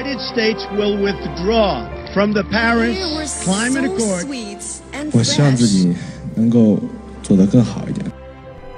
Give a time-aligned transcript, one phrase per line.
[0.00, 4.26] United States will withdraw from the Paris Climate Accord.
[5.12, 5.94] 我希望自己
[6.34, 6.78] 能够
[7.22, 8.06] 做得更好一点。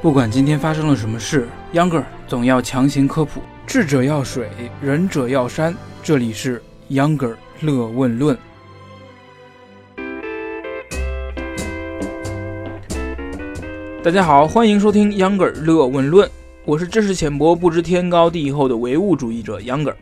[0.01, 3.41] 不管今天发生了什么事，Younger 总要强行科普。
[3.69, 4.49] 智者要水，
[4.81, 5.73] 仁者要山。
[6.03, 6.61] 这里是
[6.91, 8.37] Younger 乐问论。
[14.03, 16.29] 大家好，欢迎收听 Younger 乐问论。
[16.65, 19.95] 我是知识浅薄、不知天高地厚的唯物主义者 Younger。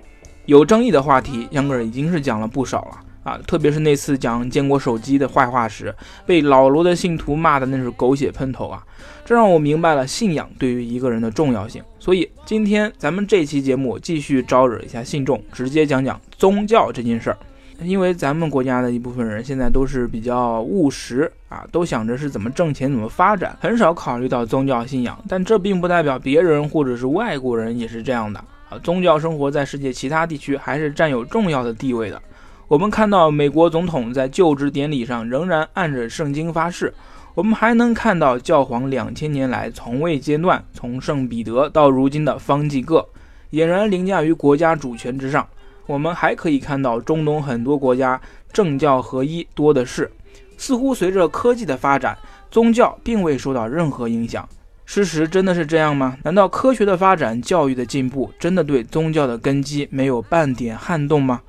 [0.47, 3.39] 有争议的话题杨哥已经是讲了不少了啊！
[3.47, 5.95] 特别是那次讲坚果手机的坏话时，
[6.25, 8.83] 被老罗的信徒骂的那是狗血喷头啊！
[9.25, 11.83] 这让我明白了信仰对于一个人的重要性。
[11.99, 17.37] 所以今天咱们这期节目继续招惹一下信众，直接讲讲宗教这件事儿。
[17.83, 25.19] 因为咱们国家的一部分人现在都是比较务实啊，都想着是怎么挣钱、怎么发展，很少考虑到宗教信仰。
[25.29, 28.43] 但这并不代表别人或者是外国人也是这样的
[28.79, 32.21] 宗教生活在世界其他地区还是占有重要的地位的。
[32.69, 36.95] 我们看到美国总统在就职典礼上仍然按着圣经发誓，
[37.35, 43.09] 我们还能看到教皇两千年来从未间断，从圣彼得到如今的方济各，
[43.51, 45.47] 俨然凌驾于国家主权之上。
[45.87, 48.21] 我们还可以看到，中东很多国家
[48.53, 50.09] 政教合一多的是，
[50.57, 52.17] 似乎随着科技的发展，
[52.49, 54.49] 宗教并未受到任何影响。
[54.93, 56.19] 事实真的是这样吗？
[56.25, 61.41] 难道科学的发展、教育的进步，真的对宗教的根基没有半点撼动吗？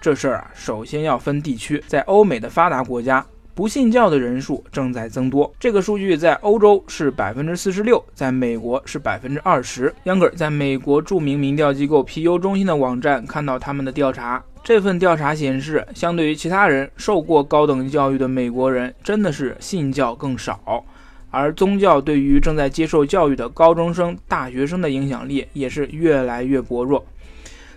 [0.00, 3.24] 这事儿啊，首先要分地区，在欧美的发达国家。
[3.54, 9.94] 不信教的人数正在增多，这个数据在欧洲是百分之四十六，在美国是百分之二十。
[10.04, 20.84] Younger 在美国著名民调机构皮尤中心的网站看到他们的调查，这份调查显示，相对于其他人，受过高等教育的美国人真的是信教更少，
[21.30, 27.04] 而宗教对于正在接受教育的高中生、大学生的影响力也是越来越薄弱。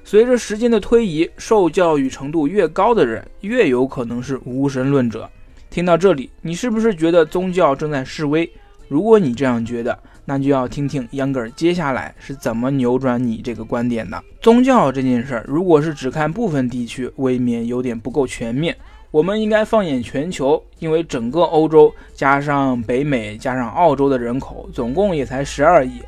[0.04, 5.30] 随着时间的推移，受教育程度越高的人，越有可能是无神论者。
[5.70, 8.50] 听到这里，你是不是觉得宗教正在示威？
[8.88, 14.22] 如果你这样觉得，那就要听听秧歌儿接下来是怎么扭转你这个观点的。
[14.42, 18.76] 宗教这件事儿，如果是只看部分地区，未免有点不够全面。
[19.12, 26.02] 我们应该放眼全球，因为整个欧洲加上北美加上澳洲的人口，总共也才十二亿。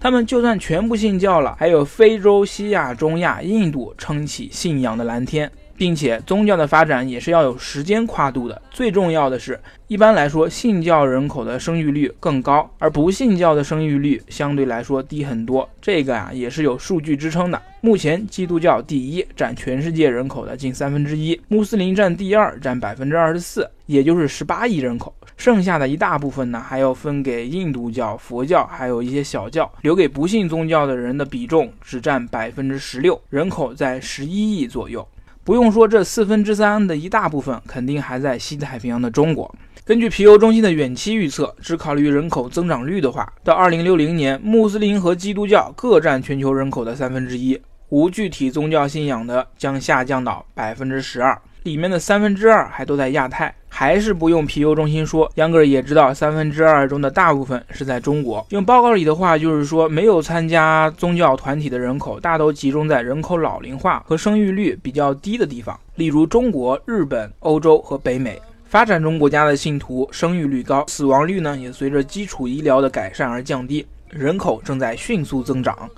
[0.00, 5.50] 他们就算全部信教了，还有非洲、西亚、中亚、印度撑起信仰的蓝天。
[5.78, 8.60] 并且宗教的发展也是要有时间跨度的。
[8.70, 15.66] 最重要的是，一般来说，信教人口的生育率更高，而不信教的生育率相对来说低很多。
[15.80, 17.62] 这个啊也是有数据支撑的。
[17.80, 25.14] 目前，基督教第一，占全世界人口的近三分之一；穆斯林占第二，占百分之二十四，也就是十八亿人口。
[25.36, 35.06] 剩下的一大部分呢，还要分给印度教、佛教，还有一些小教，留给不信宗教的人的比重只占百分之十六，人口在十一亿左右。
[35.48, 39.50] 不用说，这四分之三的一大部分肯定还在西太平洋的中国。
[39.82, 47.58] 根据皮尤中心的远期预测，只考虑人口增长率的话，到二零六零年，穆斯林和基督教各占全球人口的三分之一，
[47.88, 51.40] 无具体宗教信仰的将下降到百分之十二。
[51.62, 58.46] 里面的三分之二还都在亚太，还是不用皮尤中心说，杨哥也知道三分之二中的大部分是在中国。
[58.50, 68.40] 用报告里的话就是说，没有参加宗教团体的人口大都集中在人口老龄化和生育率比较低的地方，例如中国、日本、欧洲和北美。
[68.66, 75.88] 发展中国家的信徒生育率高，死亡率呢也随着基础医疗的改善而降低，人口正在迅速增长。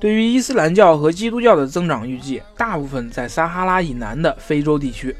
[0.00, 5.14] 对于伊斯兰教和基督教的增长预计，大部分在撒哈拉以南的非洲地区。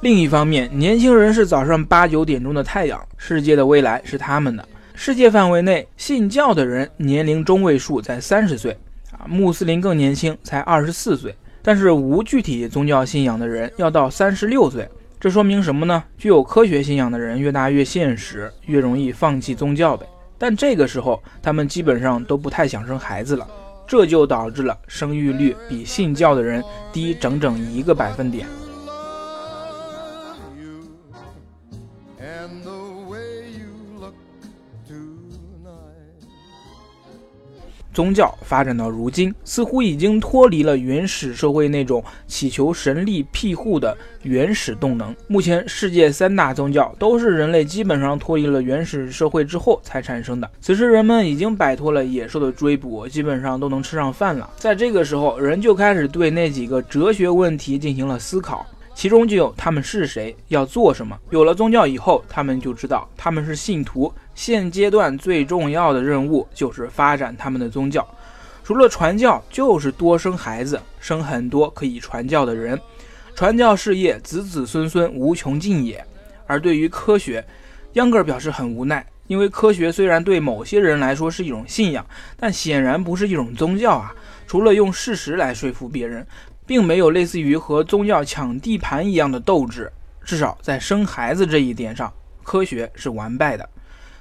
[0.00, 4.68] 另一方面，年轻人是早上八九点钟的太阳，世界的未来是他们的。
[4.94, 8.76] 世界范围内信教的人年龄中位数在三十岁，
[9.10, 11.34] 啊，穆斯林更年轻，才二十四岁。
[11.60, 16.02] 但是无具体宗教信仰的人要到三十六岁，这说明什么呢？
[16.18, 20.06] 具有科学信仰的人越大越现实，越容易放弃宗教呗。
[20.38, 23.46] 但这个时候，他们基本上都不太想生孩子了。
[23.86, 26.62] 这就导致了生育率比信教的人
[26.92, 28.46] 低整整一个百分点。
[37.92, 45.14] 宗教发展到如今，似乎已经脱离了原始社会那种祈求神力庇护的原始动能。
[45.26, 50.50] 目前，世界三大宗教都是人类基本上脱离了原始社会之后才产生的。
[50.60, 54.48] 此时，人们已经摆脱了野兽的追捕，基本上都能吃上饭了。
[54.56, 58.66] 在这个时候，人就开始对那几个哲学问题进行了思考。
[58.94, 61.18] 其中就有他们是谁，要做什么。
[61.30, 64.12] 有了宗教以后，他们就知道他们是信徒。
[64.34, 68.06] 现阶段最重要的任务就是发展他们的宗教。
[68.64, 72.80] 除了传教，就是多生孩子，生很多可以传教的人，
[73.34, 76.04] 传教事业子子孙孙无穷尽也。
[76.46, 77.44] 而对于科学，
[77.94, 82.06] 秧歌尔表示很无奈，因为科学虽然对某些人来说是一种信仰，
[82.36, 84.14] 但显然不是一种宗教啊。
[84.46, 86.26] 除了用事实来说服别人，
[86.72, 89.92] 并没有类似于和宗教抢地盘一样的斗志。
[90.24, 92.10] 至少在生孩子这一点上，
[92.42, 93.68] 科学是完败的。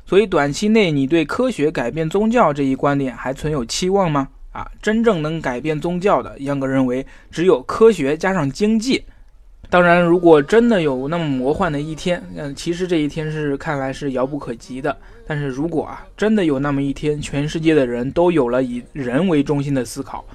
[0.06, 4.28] 所以短期内，你对科学改变宗教这一观点还存有期望吗？
[4.52, 9.02] 啊，真正能改变宗教的，秧歌认为只有科学加上经济。
[9.70, 14.98] 当然，如果真的有那么魔幻的一天，嗯，其实这一天是看来是遥不可及的。
[15.26, 20.26] 但是如果啊，真的有那么一天，全世界的人都有了以人为中心的思考，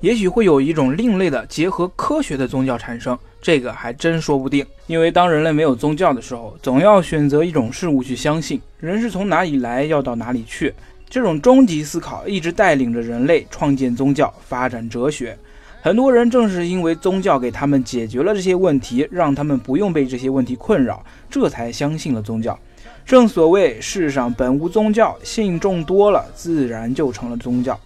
[0.00, 3.18] 也许会有一种另类的结合科学的宗教产生。
[3.40, 8.60] 这个还真说不定，因为当人类没有宗教的时候，总要选择一种事物去相信。
[8.80, 10.74] 人是从哪里来，要到哪里去，
[11.08, 15.38] 这种终极思考一直带领着人类创建宗教、发展哲学。
[15.80, 22.58] 很多人正是因为宗教给他们解决了这些问题，让他们不用被这些问题困扰，这才相信了宗教。
[23.06, 27.78] 正所谓世上本无宗教，信众多了，自然就成了宗教。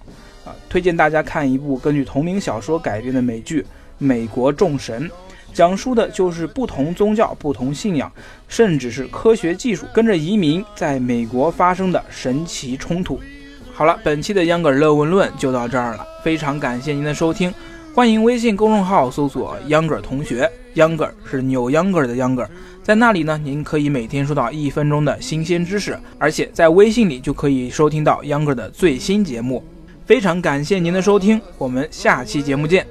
[0.44, 3.62] 啊，推荐大家看一部根据同名小说改编的美剧
[3.98, 5.08] 《美国众神》。
[5.54, 8.10] 讲述的就是不同宗教、不同信仰，
[8.48, 13.20] 甚至是科学技术跟着移民在美国发生的神奇冲突。
[13.74, 17.52] 好了，本期的秧歌儿乐问论就到这儿了，非常感谢您的收听，
[17.94, 22.50] 欢迎微信公众号搜索“秧歌儿同学”，秧歌儿是扭秧歌儿的秧歌儿，
[22.82, 29.62] 在那里呢，您可以每天收到一分钟的新鲜知识，而且在微信里就可以收听到秧歌儿的最新节目。
[30.12, 32.86] 非常感谢您的收听，我们下期节目见。